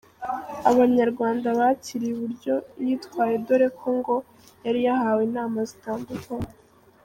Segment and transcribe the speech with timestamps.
[0.71, 2.55] Abanyarwanda bakiriye uburyo
[2.85, 4.15] yitwaye dore ko ngo
[4.65, 6.53] yari yahawe inama zitandukanye.